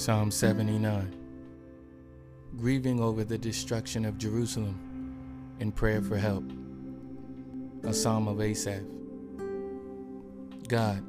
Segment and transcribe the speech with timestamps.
[0.00, 1.14] Psalm 79
[2.56, 6.42] Grieving over the destruction of Jerusalem in prayer for help.
[7.82, 8.80] A psalm of Asaph.
[10.68, 11.04] God,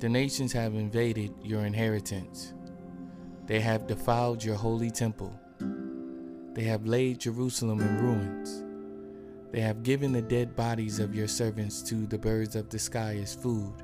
[0.00, 2.52] the nations have invaded your inheritance.
[3.46, 5.34] They have defiled your holy temple.
[6.52, 8.62] They have laid Jerusalem in ruins.
[9.50, 13.18] They have given the dead bodies of your servants to the birds of the sky
[13.22, 13.82] as food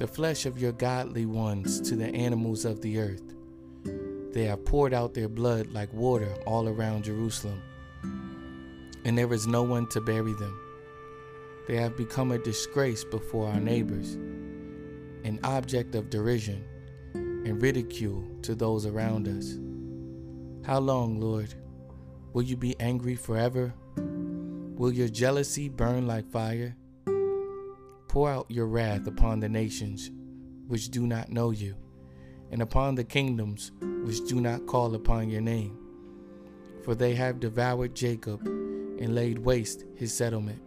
[0.00, 3.34] the flesh of your godly ones to the animals of the earth.
[4.32, 7.60] They have poured out their blood like water all around Jerusalem,
[9.04, 10.58] and there is no one to bury them.
[11.68, 14.14] They have become a disgrace before our neighbors,
[15.24, 16.64] an object of derision
[17.12, 19.58] and ridicule to those around us.
[20.66, 21.52] How long, Lord?
[22.32, 23.74] Will you be angry forever?
[23.98, 26.74] Will your jealousy burn like fire?
[28.10, 30.10] Pour out your wrath upon the nations
[30.66, 31.76] which do not know you,
[32.50, 33.70] and upon the kingdoms
[34.02, 35.78] which do not call upon your name.
[36.82, 40.60] For they have devoured Jacob and laid waste his settlement.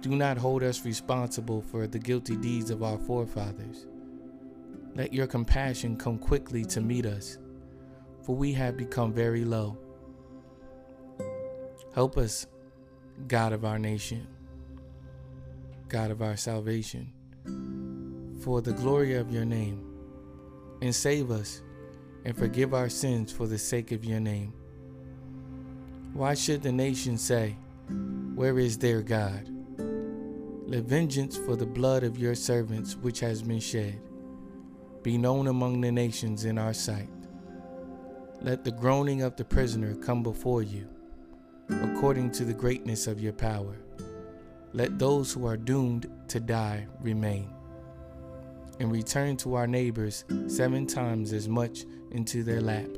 [0.00, 3.86] Do not hold us responsible for the guilty deeds of our forefathers.
[4.94, 7.36] Let your compassion come quickly to meet us,
[8.22, 9.76] for we have become very low.
[11.94, 12.46] Help us,
[13.28, 14.26] God of our nation
[15.92, 17.12] God of our salvation,
[18.42, 19.84] for the glory of your name,
[20.80, 21.60] and save us
[22.24, 24.54] and forgive our sins for the sake of your name.
[26.14, 27.58] Why should the nations say,
[28.34, 29.46] Where is their God?
[30.66, 34.00] Let vengeance for the blood of your servants which has been shed
[35.02, 37.10] be known among the nations in our sight.
[38.40, 40.88] Let the groaning of the prisoner come before you,
[41.68, 43.76] according to the greatness of your power.
[44.74, 47.52] Let those who are doomed to die remain.
[48.80, 52.88] And return to our neighbors seven times as much into their lap,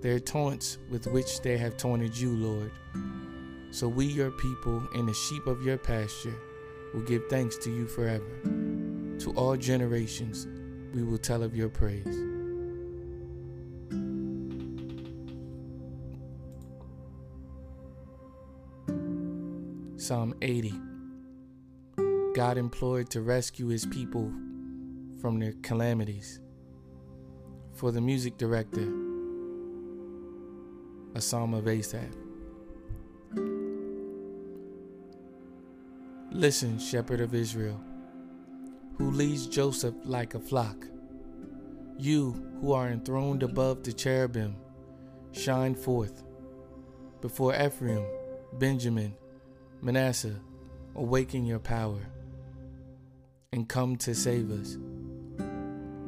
[0.00, 2.72] their taunts with which they have taunted you, Lord.
[3.70, 6.34] So we, your people, and the sheep of your pasture,
[6.92, 8.40] will give thanks to you forever.
[9.20, 10.48] To all generations,
[10.92, 12.06] we will tell of your praise.
[19.96, 20.87] Psalm 80
[22.38, 24.32] God implored to rescue his people
[25.20, 26.38] from their calamities.
[27.72, 28.88] For the music director,
[31.16, 32.14] a psalm of Asaph.
[36.30, 37.80] Listen, shepherd of Israel,
[38.98, 40.86] who leads Joseph like a flock.
[41.98, 44.54] You who are enthroned above the cherubim,
[45.32, 46.22] shine forth.
[47.20, 48.06] Before Ephraim,
[48.52, 49.16] Benjamin,
[49.82, 50.38] Manasseh,
[50.94, 52.06] awaken your power
[53.52, 54.76] and come to save us.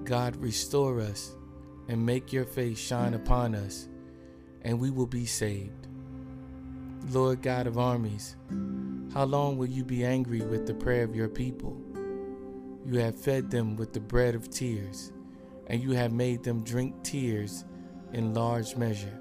[0.04, 1.34] God, restore us
[1.88, 3.88] and make your face shine upon us,
[4.62, 5.88] and we will be saved.
[7.10, 8.36] Lord God of armies,
[9.14, 11.76] how long will you be angry with the prayer of your people?
[12.84, 15.12] You have fed them with the bread of tears,
[15.66, 17.64] and you have made them drink tears
[18.12, 19.18] in large measure.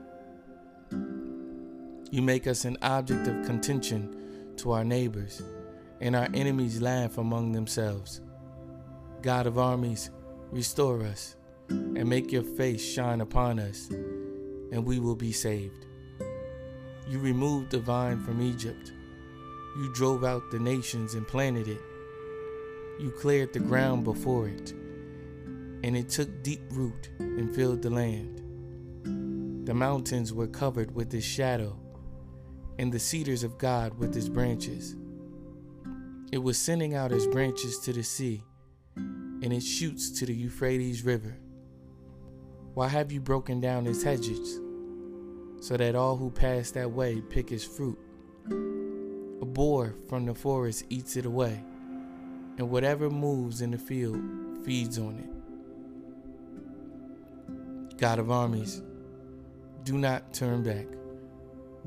[2.12, 5.42] You make us an object of contention to our neighbors
[6.02, 6.36] and our mm-hmm.
[6.36, 8.22] enemies laugh among themselves.
[9.22, 10.12] God of armies,
[10.52, 11.36] restore us
[11.70, 15.86] and make your face shine upon us, and we will be saved.
[17.08, 18.94] You removed the vine from Egypt.
[19.78, 21.82] You drove out the nations and planted it.
[23.00, 29.66] You cleared the ground before it, and it took deep root and filled the land.
[29.68, 31.78] The mountains were covered with its shadow,
[32.78, 34.96] and the cedars of God with its branches.
[36.32, 38.44] It was sending out its branches to the sea
[38.96, 41.36] and its shoots to the Euphrates River.
[42.76, 44.60] Why have you broken down its hedges
[45.60, 47.98] so that all who pass that way pick its fruit?
[49.42, 51.64] A boar from the forest eats it away,
[52.58, 54.22] and whatever moves in the field
[54.64, 55.30] feeds on it.
[57.98, 58.84] God of armies,
[59.84, 60.86] do not turn back.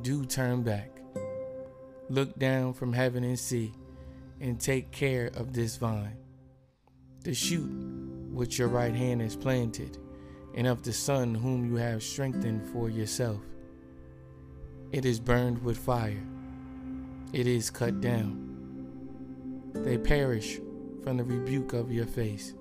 [0.01, 0.91] Do turn back.
[2.09, 3.73] Look down from heaven and see
[4.43, 6.17] and take care of this vine,
[7.23, 7.71] the shoot
[8.33, 9.99] which your right hand has planted,
[10.57, 13.41] and of the son whom you have strengthened for yourself.
[14.91, 16.23] It is burned with fire,
[17.33, 18.49] it is cut down.
[19.75, 20.59] They perish
[21.05, 22.55] from the rebuke of your face.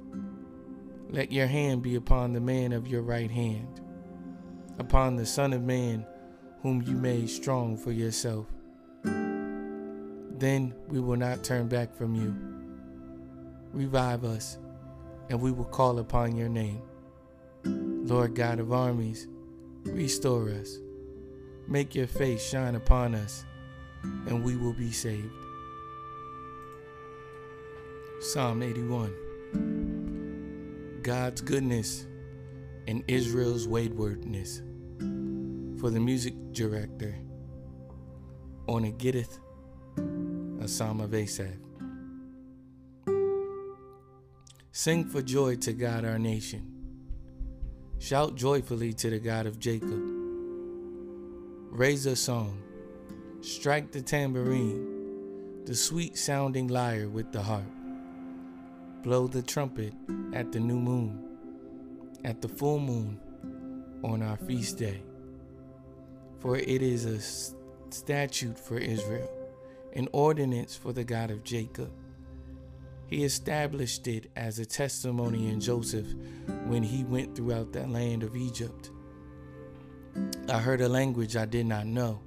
[1.09, 3.81] Let your hand be upon the man of your right hand,
[4.77, 6.05] upon the Son of Man
[6.61, 8.45] whom you made strong for yourself.
[10.41, 12.35] Then we will not turn back from you.
[13.73, 14.57] Revive us,
[15.29, 16.81] and we will call upon your name.
[17.63, 19.27] Lord God of armies,
[19.83, 20.79] restore us.
[21.67, 23.45] Make your face shine upon us,
[24.01, 25.29] and we will be saved.
[28.21, 29.13] Psalm 81
[31.03, 32.07] God's goodness
[32.87, 34.63] and Israel's waywardness.
[35.79, 37.15] For the music director,
[38.67, 38.91] on a
[40.61, 41.57] A psalm of Asaph.
[44.71, 46.71] Sing for joy to God our nation.
[47.97, 49.99] Shout joyfully to the God of Jacob.
[51.71, 52.61] Raise a song.
[53.41, 57.65] Strike the tambourine, the sweet sounding lyre with the harp.
[59.01, 59.95] Blow the trumpet
[60.33, 61.27] at the new moon,
[62.23, 63.19] at the full moon
[64.03, 65.01] on our feast day.
[66.37, 67.19] For it is a
[67.91, 69.40] statute for Israel,
[69.93, 71.91] an ordinance for the God of Jacob.
[73.07, 76.07] He established it as a testimony in Joseph
[76.65, 78.89] when he went throughout the land of Egypt.
[80.49, 82.21] I heard a language I did not know.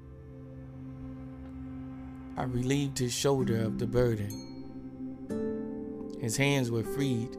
[2.37, 4.53] I relieved his shoulder of the burden.
[6.21, 7.37] His hands were freed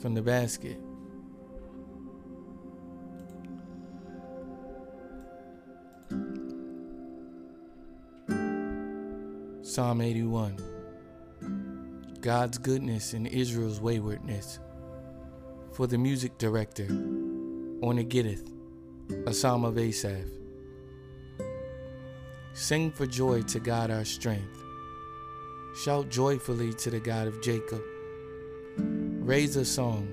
[0.00, 0.78] from the basket.
[9.72, 10.58] Psalm 81
[12.20, 14.58] God's goodness and Israel's waywardness.
[15.72, 16.88] For the music director,
[17.80, 18.52] on a Gittith,
[19.26, 20.28] a psalm of Asaph.
[22.52, 24.62] Sing for joy to God our strength.
[25.82, 27.80] Shout joyfully to the God of Jacob.
[28.76, 30.06] Raise a song,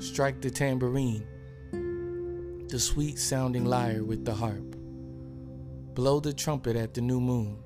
[0.00, 1.24] strike the tambourine,
[2.66, 4.74] the sweet sounding lyre with the harp.
[5.94, 7.62] Blow the trumpet at the new moon,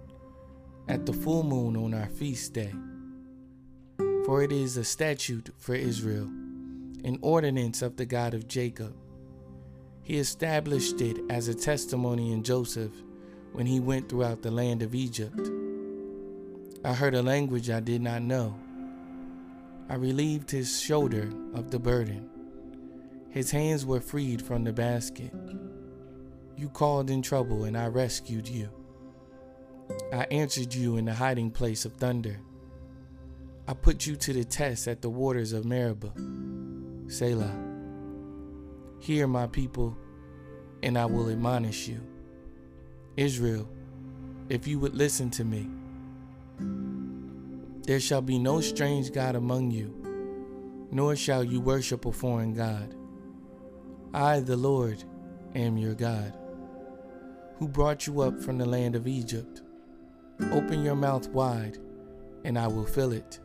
[0.91, 2.73] at the full moon on our feast day
[4.25, 6.27] for it is a statute for Israel,
[7.05, 8.95] an ordinance of the God of Jacob.
[10.03, 12.93] He established it as a testimony in Joseph
[13.53, 15.51] when he went throughout the land of Egypt.
[16.85, 18.55] I heard a language I did not know.
[19.89, 22.29] I relieved his shoulder of the burden.
[23.31, 25.33] His hands were freed from the basket.
[26.57, 28.69] You called in trouble, and I rescued you.
[30.13, 32.41] I answered you in the hiding place of thunder.
[33.69, 36.13] I put you to the test at the waters of Meribah.
[37.09, 37.57] Selah.
[39.01, 39.97] Hear my people,
[40.83, 42.01] and I will admonish you.
[43.17, 43.69] Israel,
[44.49, 45.69] if you would listen to me,
[47.87, 49.95] there shall be no strange God among you,
[50.91, 52.95] nor shall you worship a foreign God.
[54.13, 55.05] I, the Lord,
[55.55, 56.37] am your God,
[57.59, 59.63] who brought you up from the land of Egypt.
[60.53, 61.79] Open your mouth wide
[62.45, 63.39] and I will fill it.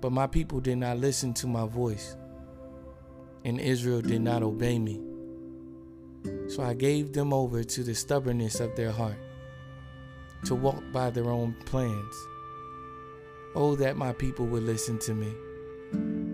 [0.00, 2.16] But my people did not listen to my voice,
[3.44, 5.00] and Israel did not obey me.
[6.48, 9.18] So I gave them over to the stubbornness of their heart,
[10.44, 12.14] to walk by their own plans.
[13.54, 15.32] Oh, that my people would listen to me,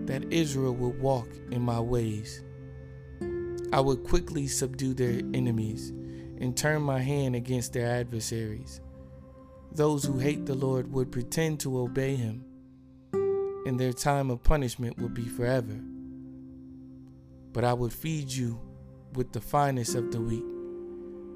[0.05, 2.43] that Israel would walk in my ways.
[3.71, 5.91] I would quickly subdue their enemies
[6.39, 8.81] and turn my hand against their adversaries.
[9.73, 12.43] Those who hate the Lord would pretend to obey him,
[13.65, 15.79] and their time of punishment would be forever.
[17.53, 18.59] But I would feed you
[19.13, 20.43] with the finest of the wheat,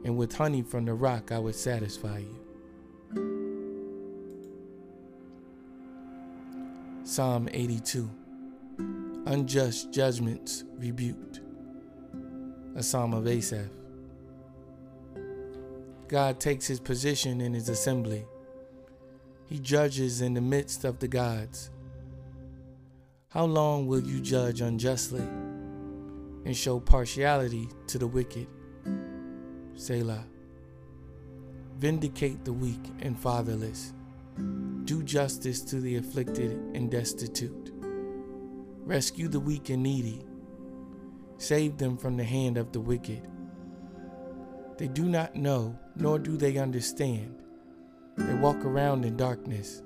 [0.05, 2.45] and with honey from the rock I would satisfy you.
[7.05, 8.09] Psalm 82
[9.27, 11.39] Unjust Judgments Rebuked.
[12.75, 13.69] A Psalm of Asaph.
[16.07, 18.25] God takes his position in his assembly.
[19.47, 21.71] He judges in the midst of the gods.
[23.29, 25.27] How long will you judge unjustly
[26.45, 28.47] and show partiality to the wicked?
[29.75, 30.25] Selah.
[31.77, 33.93] Vindicate the weak and fatherless.
[34.85, 37.71] Do justice to the afflicted and destitute.
[38.85, 40.23] Rescue the weak and needy.
[41.37, 43.27] Save them from the hand of the wicked.
[44.77, 47.41] They do not know, nor do they understand.
[48.17, 49.81] They walk around in darkness.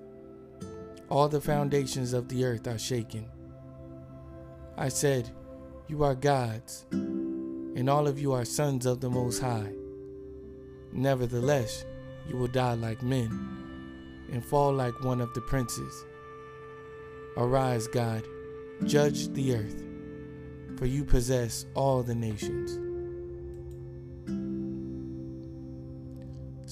[1.10, 3.26] All the foundations of the earth are shaken.
[4.78, 5.30] I said,
[5.88, 9.74] You are gods, and all of you are sons of the Most High.
[10.92, 11.86] Nevertheless,
[12.28, 13.60] you will die like men
[14.32, 16.06] and fall like one of the princes.
[17.38, 18.24] Arise, God,
[18.86, 19.84] judge the earth,
[20.78, 22.89] for you possess all the nations.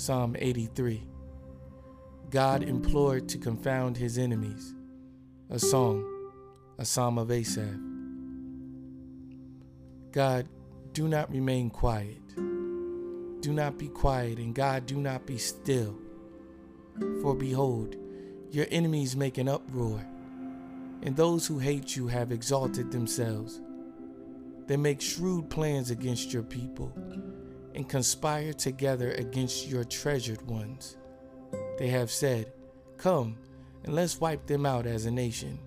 [0.07, 1.03] Psalm 83
[2.29, 4.73] God implored to confound his enemies.
[5.49, 6.01] A song,
[6.77, 7.77] a psalm of Asaph.
[10.13, 10.47] God,
[10.93, 12.25] do not remain quiet.
[12.37, 15.97] Do not be quiet, and God, do not be still.
[17.21, 17.97] For behold,
[18.49, 20.07] your enemies make an uproar,
[21.03, 23.59] and those who hate you have exalted themselves.
[24.67, 26.93] They make shrewd plans against your people
[27.77, 30.97] and conspire together against your treasured ones.
[31.77, 32.51] They have said,
[32.97, 33.37] Come,
[33.83, 35.59] and let's wipe them out as a nation,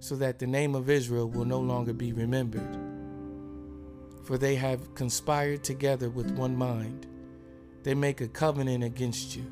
[0.00, 2.76] so that the name of Israel will no longer be remembered.
[4.24, 7.06] For they have conspired together with one mind.
[7.84, 9.46] They make a covenant against you.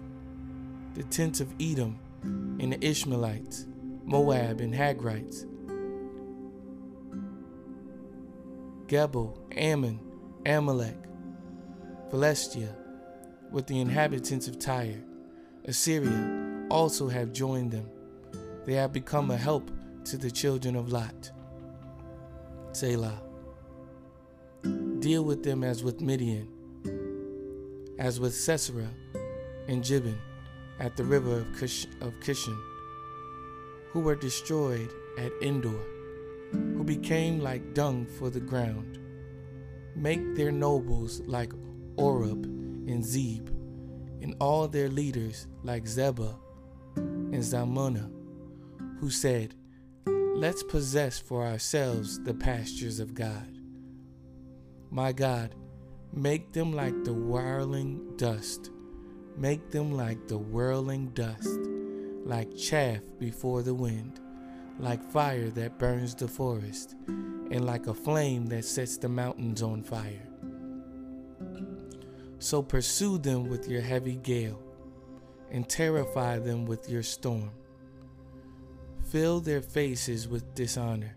[0.94, 3.66] The tents of Edom and the Ishmaelites,
[4.04, 5.46] Moab and Hagrites,
[8.88, 10.00] Gebal, Ammon,
[10.44, 11.07] Amalek,
[12.10, 12.74] Philistia,
[13.50, 15.02] with the inhabitants of Tyre,
[15.64, 17.88] Assyria also have joined them.
[18.64, 19.70] They have become a help
[20.04, 21.30] to the children of Lot.
[22.72, 23.22] Selah.
[25.00, 26.48] Deal with them as with Midian,
[27.98, 28.88] as with Sisera
[29.68, 30.18] and Jabin
[30.80, 32.58] at the river of, Kish- of Kishon,
[33.90, 35.80] who were destroyed at Endor
[36.52, 38.98] who became like dung for the ground.
[39.94, 41.52] Make their nobles like
[41.98, 43.48] Oreb and Zeb,
[44.22, 46.34] and all their leaders like Zebah
[46.96, 48.10] and Zalmunna,
[49.00, 49.54] who said,
[50.06, 53.58] Let's possess for ourselves the pastures of God.
[54.90, 55.54] My God,
[56.12, 58.70] make them like the whirling dust.
[59.36, 61.60] Make them like the whirling dust,
[62.24, 64.20] like chaff before the wind
[64.78, 69.82] like fire that burns the forest, and like a flame that sets the mountains on
[69.82, 70.28] fire.
[72.38, 74.62] So pursue them with your heavy gale,
[75.50, 77.50] and terrify them with your storm.
[79.10, 81.16] Fill their faces with dishonor,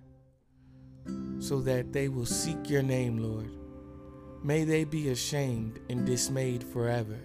[1.40, 3.52] so that they will seek your name, Lord.
[4.44, 7.20] May they be ashamed and dismayed forever,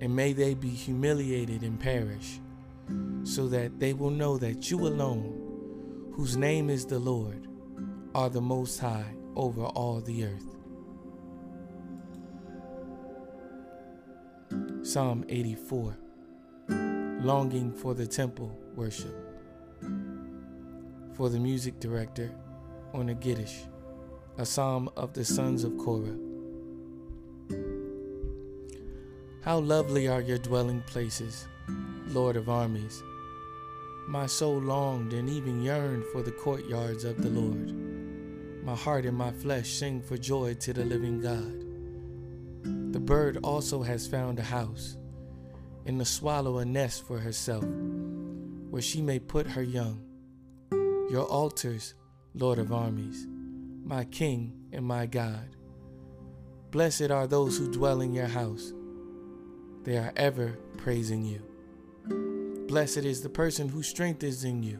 [0.00, 2.40] and may they be humiliated and perish
[3.24, 7.46] so that they will know that you alone, whose name is the Lord,
[8.14, 10.56] are the Most High over all the earth.
[14.82, 15.94] Psalm 84
[17.20, 19.14] Longing for the Temple Worship.
[21.12, 22.30] For the music director
[22.94, 23.66] on a Gittith,
[24.38, 26.16] a psalm of the sons of Korah.
[29.42, 31.46] How lovely are your dwelling places,
[32.06, 33.02] Lord of armies.
[34.08, 37.74] My soul longed and even yearned for the courtyards of the Lord.
[38.64, 41.69] My heart and my flesh sing for joy to the living God.
[42.90, 44.96] The bird also has found a house,
[45.86, 47.64] and the swallow a nest for herself,
[48.70, 50.02] where she may put her young.
[51.08, 51.94] Your altars,
[52.34, 53.28] Lord of armies,
[53.84, 55.56] my King and my God.
[56.72, 58.72] Blessed are those who dwell in your house.
[59.84, 61.42] They are ever praising you.
[62.66, 64.78] Blessed is the person whose strength is in you,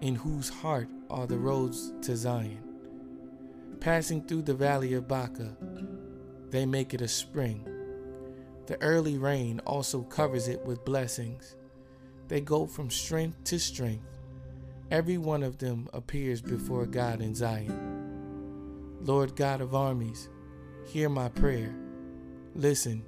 [0.00, 2.62] in whose heart are the roads to Zion.
[3.80, 5.56] Passing through the valley of Baca,
[6.50, 7.66] they make it a spring.
[8.66, 11.56] The early rain also covers it with blessings.
[12.28, 14.04] They go from strength to strength.
[14.90, 18.96] Every one of them appears before God in Zion.
[19.00, 20.28] Lord God of armies,
[20.84, 21.74] hear my prayer.
[22.54, 23.04] Listen,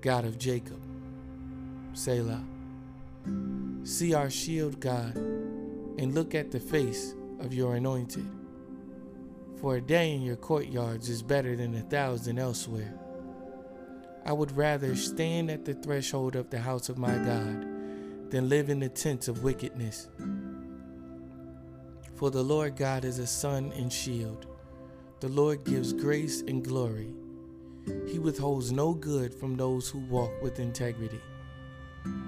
[0.00, 0.80] God of Jacob.
[1.92, 2.44] Selah.
[3.84, 8.26] See our shield, God, and look at the face of your anointed.
[9.64, 12.92] For a day in your courtyards is better than a thousand elsewhere.
[14.26, 18.68] I would rather stand at the threshold of the house of my God than live
[18.68, 20.10] in the tents of wickedness.
[22.14, 24.44] For the Lord God is a sun and shield.
[25.20, 27.14] The Lord gives grace and glory.
[28.06, 31.22] He withholds no good from those who walk with integrity.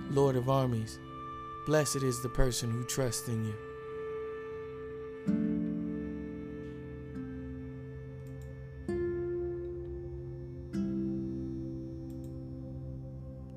[0.08, 0.98] Lord of armies,
[1.66, 3.65] Blessed is the person who trusts in you.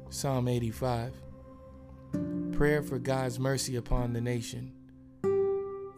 [0.10, 1.14] Psalm 85
[2.54, 4.72] Prayer for God's mercy upon the nation.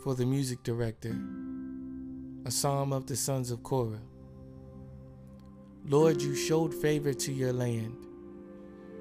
[0.03, 1.15] For the music director,
[2.45, 4.01] a psalm of the sons of Korah.
[5.85, 7.95] Lord, you showed favor to your land.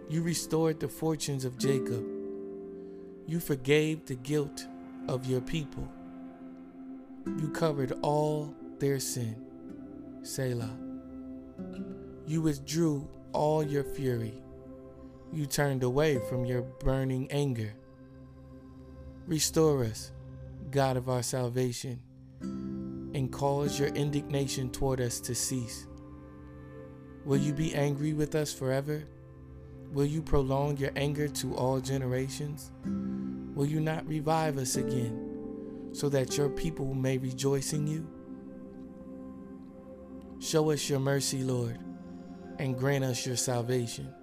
[0.09, 2.05] You restored the fortunes of Jacob
[3.31, 4.67] you forgave the guilt
[5.07, 5.87] of your people.
[7.25, 9.37] You covered all their sin.
[10.23, 10.76] Selah.
[12.26, 14.35] You withdrew all your fury.
[15.32, 17.72] You turned away from your burning anger.
[19.26, 20.12] Restore us,
[20.70, 22.00] God of our salvation.
[23.14, 25.87] and cause your indignation toward us to cease?
[27.25, 29.04] Will you be angry with us forever?
[29.92, 32.70] Will you prolong your anger to all generations?
[33.54, 38.08] Will you not revive us again, so that your people may rejoice in you?
[40.38, 41.78] Show us your mercy, Lord,
[42.58, 44.14] and grant us your salvation.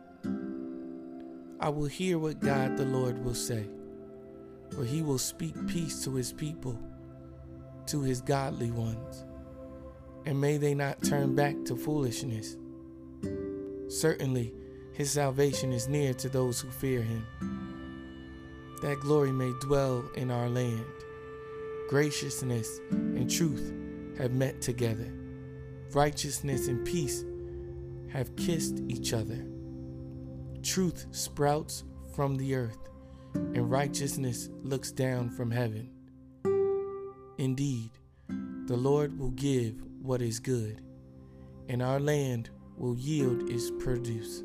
[1.59, 3.67] I will hear what God the Lord will say,
[4.69, 6.79] for he will speak peace to his people,
[7.87, 9.25] to his godly ones,
[10.27, 12.57] and may they not turn back to foolishness.
[13.87, 14.53] Certainly,
[14.93, 17.25] his salvation is near to those who fear him.
[18.83, 20.85] That glory may dwell in our land.
[21.89, 23.73] Graciousness and truth
[24.19, 25.11] have met together.
[25.91, 27.23] Righteousness and peace
[28.09, 29.43] have kissed each other.
[30.63, 31.83] Truth sprouts
[32.15, 32.89] from the earth,
[33.33, 35.89] and righteousness looks down from heaven.
[37.37, 37.91] Indeed,
[38.65, 40.81] the Lord will give what is good,
[41.69, 44.43] and our land will yield its produce.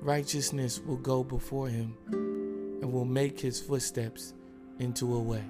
[0.00, 1.96] Righteousness will go before him
[2.80, 4.34] and will make his footsteps
[4.78, 5.44] into a way.